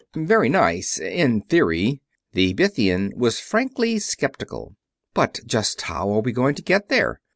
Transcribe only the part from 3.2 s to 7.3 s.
frankly skeptical. "But just how are we going to get there?